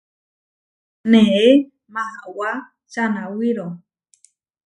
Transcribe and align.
Neé 1.11 1.47
Mahawá 1.93 2.49
čanawíro. 2.91 3.67